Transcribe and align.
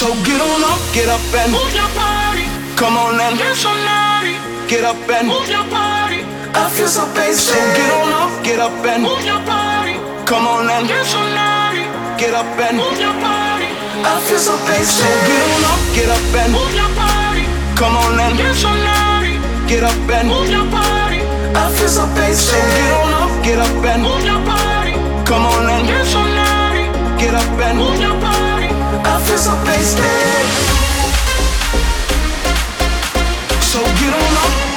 So 0.00 0.08
get 0.24 0.40
on 0.40 0.64
up, 0.64 0.80
get 0.96 1.12
up 1.12 1.20
and 1.20 1.52
move 1.52 1.74
your 1.76 1.92
body. 1.92 2.48
Come 2.72 2.96
on 2.96 3.20
and 3.20 3.36
get 3.36 3.52
so 3.52 3.68
naughty. 3.68 4.32
Get 4.64 4.80
up 4.80 4.96
and 4.96 5.28
move 5.28 5.44
your 5.44 5.60
body. 5.68 6.24
I 6.56 6.72
feel 6.72 6.88
so 6.88 7.04
basic. 7.12 7.52
So 7.52 7.60
get 7.76 7.92
on 8.00 8.08
up, 8.08 8.32
get 8.40 8.60
up 8.64 8.72
and 8.80 9.04
move 9.04 9.20
your 9.28 9.44
body. 9.44 10.00
Come 10.24 10.48
on 10.48 10.72
and 10.72 10.88
get 10.88 11.04
so 11.04 11.20
naughty. 11.36 11.84
Get 12.16 12.32
up 12.32 12.48
and 12.48 12.80
move 12.80 12.96
your 12.96 13.12
body. 13.20 13.68
I 14.00 14.16
feel 14.24 14.40
so 14.40 14.56
basic. 14.64 15.04
So 15.04 15.12
get 15.28 15.44
on 15.52 15.68
up, 15.68 15.80
get 15.92 16.08
up 16.08 16.32
and 16.32 16.48
move 16.48 16.72
your 16.72 16.92
body. 16.96 17.44
Come 17.76 17.92
on 18.00 18.16
and 18.24 18.40
get 18.40 18.56
so 18.56 18.72
naughty. 18.72 19.36
Get 19.68 19.84
up 19.84 20.00
and 20.16 20.26
move 20.32 20.48
your 20.48 20.64
body. 20.72 21.20
I 21.52 21.68
feel 21.76 21.92
so 21.92 22.08
basic. 22.16 22.48
So 22.48 22.56
get 22.56 22.92
on 23.04 23.12
up, 23.20 23.32
get 23.44 23.60
up 23.60 23.84
and 23.84 24.00
move 24.00 24.24
your 24.24 24.40
body. 24.48 24.96
Come 25.28 25.44
on 25.44 25.68
and 25.68 25.84
get 25.84 26.08
so 26.08 26.24
naughty. 26.24 26.88
Get 27.20 27.36
up 27.36 27.52
and 27.68 27.76
move 27.76 28.00
your 28.00 28.16
body 28.16 28.39
feel 29.26 29.38
so 29.38 29.54
wasted. 29.64 30.06
So 33.62 33.80
get 33.82 34.14
on 34.14 34.64
up. 34.64 34.69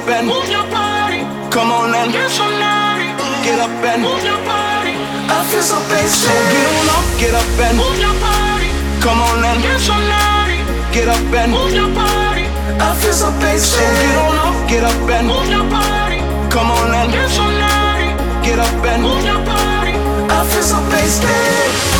up 0.00 0.08
and 0.08 0.26
move 0.26 0.48
your 0.48 0.64
body. 0.70 1.20
Come 1.50 1.70
on 1.72 1.92
and 1.94 2.12
get 2.12 2.30
somebody. 2.30 3.12
Get 3.44 3.58
up 3.60 3.70
and 3.84 4.02
move 4.02 4.22
your 4.24 4.40
body. 4.48 4.94
I 5.28 5.44
feel 5.50 5.62
so 5.62 5.76
basic. 5.92 6.24
So 6.24 6.32
get 6.52 6.66
on 6.72 6.88
up, 6.96 7.06
get 7.20 7.34
up 7.34 7.60
and 7.60 7.76
move 7.76 7.98
your 8.00 8.16
body. 8.20 8.70
Come 9.04 9.20
on 9.20 9.44
and 9.44 9.60
get 9.60 9.80
somebody. 9.80 10.64
Get 10.92 11.08
up 11.08 11.20
and 11.20 11.52
move 11.52 11.72
your 11.74 11.90
body. 11.92 12.46
I 12.80 12.96
feel 13.00 13.12
so 13.12 13.28
basic. 13.40 13.76
So 13.76 13.84
get 14.00 14.16
on 14.24 14.36
up, 14.40 14.56
get 14.68 14.84
up 14.84 15.10
and 15.10 15.26
move 15.28 15.48
your 15.50 15.66
body. 15.68 16.20
Come 16.48 16.70
on 16.70 16.94
and 16.94 17.12
get 17.12 17.28
somebody. 17.28 18.08
Get 18.46 18.58
up 18.58 18.84
and 18.84 19.02
move 19.02 19.24
your 19.24 19.42
body. 19.44 19.94
I 20.32 20.38
feel 20.48 20.64
so 20.64 20.78
basic. 20.88 21.99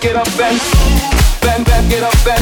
get 0.00 0.16
up 0.16 0.26
and 0.40 0.58
bend, 1.40 1.66
bend, 1.66 1.90
get 1.90 2.02
up 2.02 2.26
and 2.26 2.39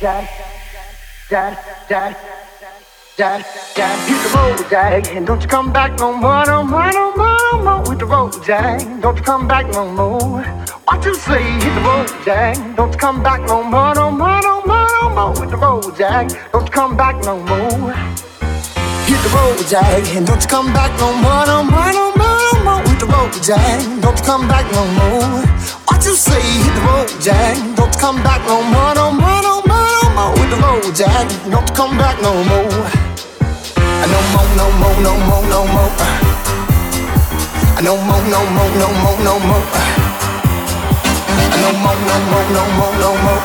Jack, 0.00 0.30
and 5.12 5.26
don't 5.26 5.42
you 5.42 5.48
come 5.48 5.70
back 5.72 5.98
no 5.98 6.12
more, 6.14 6.46
no 6.46 6.62
more, 6.62 6.90
no 6.90 7.14
more, 7.14 7.36
no 7.52 7.62
more 7.62 7.82
with 7.82 7.98
the 7.98 8.06
road, 8.06 8.32
Jack. 8.42 8.80
Don't 9.02 9.18
you 9.18 9.22
come 9.22 9.46
back 9.46 9.66
no 9.72 9.86
more. 9.92 10.42
What 10.86 11.04
you 11.04 11.14
say? 11.14 11.42
Hit 11.42 11.74
the 11.74 11.80
road, 11.82 12.08
Jack. 12.24 12.56
Don't 12.76 12.92
you 12.92 12.98
come 12.98 13.22
back 13.22 13.42
no 13.42 13.62
more, 13.62 13.94
no 13.94 14.10
more, 14.10 14.40
no 14.40 14.62
more, 14.64 14.88
no 15.02 15.10
more 15.10 15.32
with 15.38 15.50
the 15.50 15.58
road, 15.58 15.94
Jack. 15.98 16.30
Don't 16.50 16.64
you 16.64 16.70
come 16.72 16.96
back 16.96 17.22
no 17.22 17.36
more. 17.36 17.92
Hit 19.04 19.20
the 19.22 19.28
road, 19.34 19.58
Jack, 19.68 20.16
and 20.16 20.26
don't 20.26 20.40
you 20.40 20.48
come 20.48 20.72
back 20.72 20.98
no 20.98 21.12
more, 21.12 21.44
no 21.44 21.62
more, 21.62 21.92
no 21.92 22.12
more, 22.16 22.40
no 22.54 22.64
more 22.64 22.82
with 22.84 23.00
the 23.00 23.06
road, 23.06 23.32
Jack. 23.42 23.82
Don't 24.00 24.18
you 24.18 24.24
come 24.24 24.48
back 24.48 24.64
no 24.72 24.86
more. 24.96 25.44
What 25.84 26.02
you 26.06 26.14
say? 26.14 26.40
Hit 26.40 26.74
the 26.74 26.80
road, 26.88 27.10
Jack. 27.20 27.56
Don't 27.76 27.92
you 27.92 28.00
come 28.00 28.22
back 28.22 28.40
no 28.46 28.62
more, 28.62 28.94
no 28.94 29.12
more, 29.12 29.42
no 29.42 29.60
more, 29.66 29.69
more 30.14 30.32
with 30.32 30.50
the 30.50 30.56
road, 30.56 30.94
Jack. 30.94 31.28
Don't 31.50 31.68
you 31.68 31.74
come 31.74 31.96
back 31.98 32.20
no 32.22 32.32
more. 32.44 32.70
No 34.10 34.20
more, 34.32 34.50
no 34.56 34.66
more, 34.80 34.96
no 35.06 35.12
more, 35.28 35.44
no 35.52 35.60
more. 35.74 35.92
No 37.82 37.96
more, 37.96 38.22
no 38.28 38.40
more, 38.56 38.70
no 38.80 38.88
more, 39.02 39.18
no 39.24 39.34
more. 39.48 39.64
No 41.62 41.70
more, 41.82 41.98
no 42.08 42.16
more, 42.30 42.46
no 42.56 42.62
more, 42.78 42.94
no 43.04 43.10
more. 43.24 43.42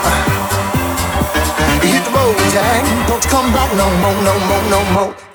Hit 1.81 2.03
the 2.03 2.11
road, 2.11 2.37
Jack. 2.51 2.83
Don't 3.07 3.23
come 3.29 3.51
back 3.53 3.69
no 3.75 3.87
more, 4.01 4.17
no 4.23 4.33
more, 4.47 4.63
no 4.69 4.79
more. 4.93 5.34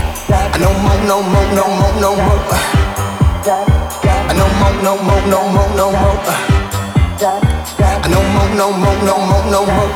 No 0.61 0.69
more, 0.73 1.01
no 1.07 1.21
more, 1.23 1.49
no 1.55 1.65
more, 1.67 1.93
no 1.99 2.15
more. 2.15 2.39
No 4.37 4.45
more, 4.59 4.75
no 4.83 4.93
more, 5.01 5.23
no 5.27 5.39
more, 5.49 5.69
no 5.75 5.91
more. 5.91 6.17
No 8.09 8.19
more, 8.33 8.51
no 8.55 8.67
more, 8.71 8.99
no 9.01 9.15
more, 9.17 9.45
no 9.49 9.65
more. 9.65 9.91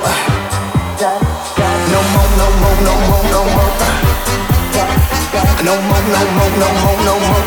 No 1.85 2.01
more, 2.13 2.31
no 2.39 2.47
more, 2.61 2.77
no 2.81 2.93
more, 3.05 3.25
no 3.29 3.41
more. 3.53 3.73
No 5.65 5.73
more, 5.87 6.05
no 6.13 6.21
more, 6.35 6.53
no 6.61 6.67
more, 6.81 6.99
no 7.05 7.13
more. 7.27 7.45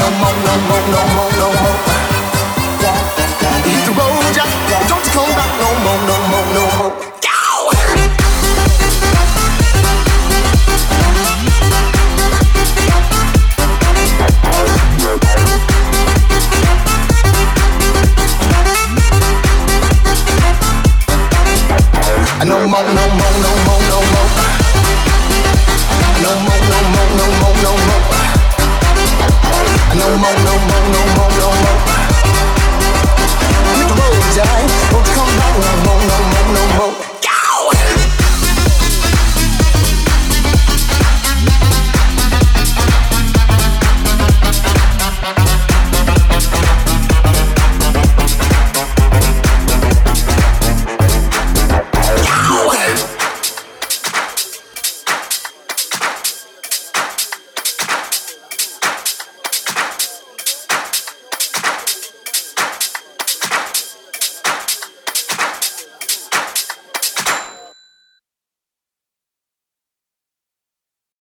No 0.00 0.06
more, 0.18 0.36
no 0.46 0.54
more, 0.68 0.84
no 0.92 1.00
more, 1.14 1.32
no 1.38 1.48
more. 1.62 1.78
Hit 3.62 3.80
the 3.86 3.92
road, 3.94 4.26
Jack. 4.34 4.50
Don't 4.88 5.06
come 5.14 5.32
back 5.38 5.52
no 5.60 5.68
more, 5.84 6.00
no 6.08 6.16
more, 6.30 6.46
no 6.54 6.64
more. 6.78 7.01